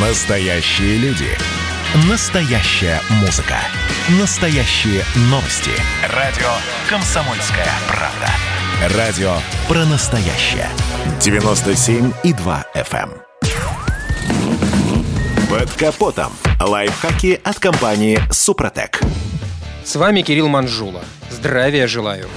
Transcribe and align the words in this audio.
Настоящие 0.00 0.96
люди. 0.98 1.26
Настоящая 2.08 3.00
музыка. 3.20 3.56
Настоящие 4.20 5.02
новости. 5.22 5.72
Радио 6.14 6.46
«Комсомольская 6.88 7.66
правда». 7.88 8.96
Радио 8.96 9.32
про 9.66 9.84
настоящее. 9.86 10.68
97,2 11.18 12.64
FM. 12.76 13.10
эм. 13.10 13.12
Под 15.50 15.72
капотом. 15.72 16.32
Лайфхаки 16.60 17.40
от 17.42 17.58
компании 17.58 18.20
«Супротек». 18.30 19.00
С 19.84 19.96
вами 19.96 20.22
Кирилл 20.22 20.46
Манжула. 20.46 21.02
Здравия 21.28 21.88
желаю. 21.88 22.28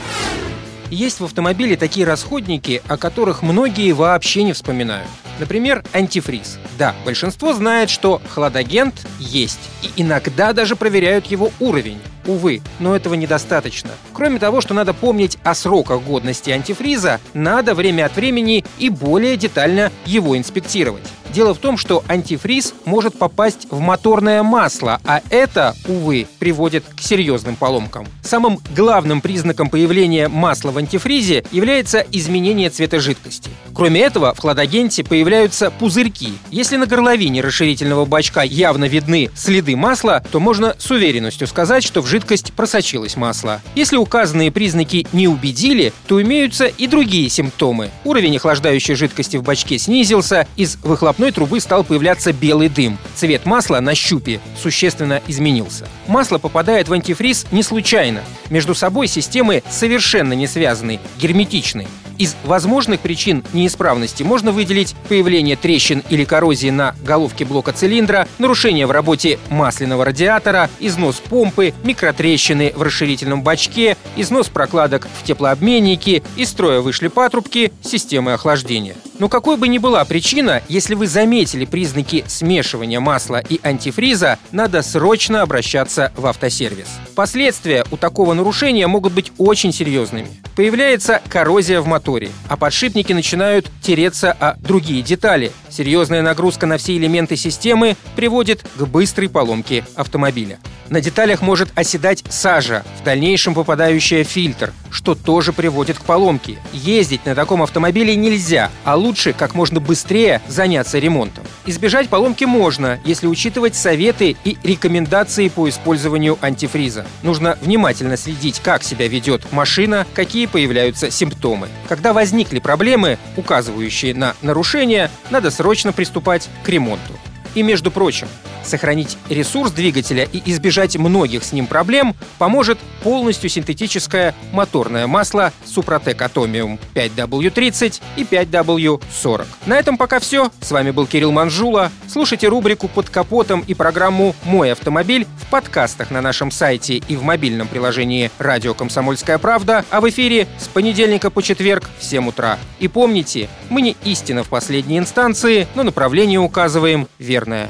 Есть 0.89 1.19
в 1.19 1.25
автомобиле 1.25 1.77
такие 1.77 2.07
расходники, 2.07 2.81
о 2.87 2.97
которых 2.97 3.43
многие 3.43 3.91
вообще 3.91 4.41
не 4.41 4.53
вспоминают. 4.53 5.07
Например, 5.41 5.83
антифриз. 5.91 6.59
Да, 6.77 6.93
большинство 7.03 7.51
знает, 7.53 7.89
что 7.89 8.21
хладагент 8.29 8.93
есть, 9.17 9.59
и 9.81 10.03
иногда 10.03 10.53
даже 10.53 10.75
проверяют 10.75 11.25
его 11.25 11.51
уровень. 11.59 11.99
Увы, 12.27 12.61
но 12.77 12.95
этого 12.95 13.15
недостаточно. 13.15 13.89
Кроме 14.13 14.37
того, 14.37 14.61
что 14.61 14.75
надо 14.75 14.93
помнить 14.93 15.39
о 15.43 15.55
сроках 15.55 16.03
годности 16.03 16.51
антифриза, 16.51 17.19
надо 17.33 17.73
время 17.73 18.05
от 18.05 18.15
времени 18.15 18.63
и 18.77 18.89
более 18.89 19.35
детально 19.35 19.91
его 20.05 20.37
инспектировать. 20.37 21.07
Дело 21.33 21.53
в 21.53 21.59
том, 21.59 21.77
что 21.77 22.03
антифриз 22.09 22.73
может 22.83 23.17
попасть 23.17 23.67
в 23.69 23.79
моторное 23.79 24.43
масло, 24.43 24.99
а 25.05 25.21
это, 25.29 25.75
увы, 25.87 26.27
приводит 26.39 26.83
к 26.95 26.99
серьезным 26.99 27.55
поломкам. 27.55 28.05
Самым 28.21 28.59
главным 28.75 29.21
признаком 29.21 29.69
появления 29.69 30.27
масла 30.27 30.71
в 30.71 30.77
антифризе 30.77 31.45
является 31.51 32.05
изменение 32.11 32.69
цвета 32.69 32.99
жидкости. 32.99 33.49
Кроме 33.73 34.01
этого, 34.01 34.33
в 34.33 34.39
хладагенте 34.39 35.05
появляются 35.05 35.71
пузырьки. 35.71 36.33
Если 36.49 36.75
на 36.75 36.85
горловине 36.85 37.41
расширительного 37.41 38.05
бачка 38.05 38.41
явно 38.41 38.85
видны 38.85 39.29
следы 39.33 39.77
масла, 39.77 40.21
то 40.31 40.41
можно 40.41 40.75
с 40.77 40.91
уверенностью 40.91 41.47
сказать, 41.47 41.83
что 41.83 42.01
в 42.01 42.07
жидкость 42.07 42.51
просочилось 42.53 43.15
масло. 43.15 43.61
Если 43.75 43.95
указанные 43.95 44.51
признаки 44.51 45.07
не 45.13 45.29
убедили, 45.29 45.93
то 46.07 46.21
имеются 46.21 46.65
и 46.65 46.87
другие 46.87 47.29
симптомы. 47.29 47.89
Уровень 48.03 48.35
охлаждающей 48.35 48.95
жидкости 48.95 49.37
в 49.37 49.43
бачке 49.43 49.77
снизился, 49.77 50.45
из 50.57 50.77
выхлопной 51.21 51.31
трубы 51.31 51.59
стал 51.59 51.83
появляться 51.83 52.33
белый 52.33 52.67
дым. 52.67 52.97
Цвет 53.15 53.45
масла 53.45 53.79
на 53.79 53.93
щупе 53.93 54.39
существенно 54.59 55.21
изменился. 55.27 55.87
Масло 56.07 56.39
попадает 56.39 56.87
в 56.87 56.93
антифриз 56.93 57.45
не 57.51 57.61
случайно. 57.61 58.21
Между 58.49 58.73
собой 58.73 59.07
системы 59.07 59.61
совершенно 59.69 60.33
не 60.33 60.47
связаны, 60.47 60.99
герметичны. 61.19 61.85
Из 62.17 62.35
возможных 62.43 63.01
причин 63.01 63.43
неисправности 63.53 64.23
можно 64.23 64.51
выделить 64.51 64.95
появление 65.09 65.55
трещин 65.55 66.03
или 66.09 66.23
коррозии 66.23 66.71
на 66.71 66.95
головке 67.03 67.45
блока 67.45 67.71
цилиндра, 67.71 68.27
нарушение 68.39 68.87
в 68.87 68.91
работе 68.91 69.37
масляного 69.49 70.05
радиатора, 70.05 70.69
износ 70.79 71.17
помпы, 71.17 71.73
микротрещины 71.83 72.73
в 72.75 72.81
расширительном 72.81 73.43
бачке, 73.43 73.95
износ 74.15 74.49
прокладок 74.49 75.07
в 75.19 75.23
теплообменнике, 75.23 76.23
из 76.35 76.49
строя 76.49 76.81
вышли 76.81 77.09
патрубки 77.09 77.71
системы 77.83 78.33
охлаждения. 78.33 78.95
Но 79.21 79.29
какой 79.29 79.55
бы 79.55 79.67
ни 79.67 79.77
была 79.77 80.03
причина, 80.03 80.63
если 80.67 80.95
вы 80.95 81.05
заметили 81.05 81.65
признаки 81.65 82.25
смешивания 82.27 82.99
масла 82.99 83.37
и 83.37 83.59
антифриза, 83.61 84.39
надо 84.51 84.81
срочно 84.81 85.43
обращаться 85.43 86.11
в 86.17 86.25
автосервис. 86.25 86.87
Последствия 87.13 87.85
у 87.91 87.97
такого 87.97 88.33
нарушения 88.33 88.87
могут 88.87 89.13
быть 89.13 89.31
очень 89.37 89.73
серьезными. 89.73 90.27
Появляется 90.55 91.21
коррозия 91.29 91.81
в 91.81 91.85
моторе, 91.85 92.31
а 92.47 92.57
подшипники 92.57 93.13
начинают 93.13 93.69
тереться 93.83 94.31
о 94.31 94.55
другие 94.55 95.03
детали. 95.03 95.51
Серьезная 95.69 96.23
нагрузка 96.23 96.65
на 96.65 96.79
все 96.79 96.97
элементы 96.97 97.35
системы 97.35 97.97
приводит 98.15 98.65
к 98.75 98.81
быстрой 98.87 99.29
поломке 99.29 99.85
автомобиля. 99.95 100.57
На 100.89 100.99
деталях 100.99 101.41
может 101.41 101.69
оседать 101.75 102.21
сажа, 102.29 102.83
в 102.99 103.05
дальнейшем 103.05 103.53
попадающая 103.53 104.25
в 104.25 104.27
фильтр, 104.27 104.73
что 104.89 105.15
тоже 105.15 105.53
приводит 105.53 105.97
к 105.97 106.01
поломке. 106.01 106.57
Ездить 106.73 107.25
на 107.25 107.33
таком 107.33 107.63
автомобиле 107.63 108.13
нельзя, 108.17 108.69
а 108.83 108.97
лучше 108.97 109.10
как 109.33 109.55
можно 109.55 109.79
быстрее 109.79 110.41
заняться 110.47 110.99
ремонтом. 110.99 111.43
Избежать 111.65 112.09
поломки 112.09 112.45
можно, 112.45 112.99
если 113.03 113.27
учитывать 113.27 113.75
советы 113.75 114.35
и 114.43 114.57
рекомендации 114.63 115.49
по 115.49 115.67
использованию 115.69 116.37
антифриза. 116.41 117.05
Нужно 117.23 117.57
внимательно 117.61 118.17
следить, 118.17 118.59
как 118.59 118.83
себя 118.83 119.07
ведет 119.07 119.51
машина, 119.51 120.05
какие 120.13 120.45
появляются 120.45 121.11
симптомы. 121.11 121.67
Когда 121.87 122.13
возникли 122.13 122.59
проблемы, 122.59 123.17
указывающие 123.37 124.13
на 124.13 124.35
нарушение, 124.41 125.11
надо 125.29 125.51
срочно 125.51 125.91
приступать 125.91 126.49
к 126.63 126.69
ремонту. 126.69 127.13
И 127.53 127.63
между 127.63 127.91
прочим, 127.91 128.27
сохранить 128.63 129.17
ресурс 129.29 129.71
двигателя 129.71 130.27
и 130.31 130.41
избежать 130.51 130.97
многих 130.97 131.43
с 131.43 131.51
ним 131.51 131.67
проблем 131.67 132.15
поможет 132.37 132.77
полностью 133.03 133.49
синтетическое 133.49 134.35
моторное 134.51 135.07
масло 135.07 135.51
Супротек 135.65 136.21
Atomium 136.21 136.79
5W30 136.93 138.01
и 138.17 138.23
5W40. 138.23 139.45
На 139.65 139.77
этом 139.77 139.97
пока 139.97 140.19
все. 140.19 140.51
С 140.61 140.71
вами 140.71 140.91
был 140.91 141.07
Кирилл 141.07 141.31
Манжула. 141.31 141.91
Слушайте 142.07 142.47
рубрику 142.47 142.87
«Под 142.87 143.09
капотом» 143.09 143.63
и 143.67 143.73
программу 143.73 144.35
«Мой 144.43 144.71
автомобиль» 144.71 145.25
в 145.41 145.49
подкастах 145.49 146.11
на 146.11 146.21
нашем 146.21 146.51
сайте 146.51 146.95
и 146.95 147.15
в 147.15 147.23
мобильном 147.23 147.67
приложении 147.67 148.31
«Радио 148.37 148.73
Комсомольская 148.73 149.37
правда», 149.37 149.85
а 149.89 150.01
в 150.01 150.09
эфире 150.09 150.47
с 150.59 150.67
понедельника 150.67 151.29
по 151.29 151.41
четверг 151.41 151.89
в 151.99 152.03
7 152.03 152.27
утра. 152.29 152.57
И 152.79 152.87
помните, 152.87 153.49
мы 153.69 153.81
не 153.81 153.95
истина 154.03 154.43
в 154.43 154.49
последней 154.49 154.97
инстанции, 154.97 155.67
но 155.75 155.83
направление 155.83 156.39
указываем 156.39 157.07
верное. 157.19 157.69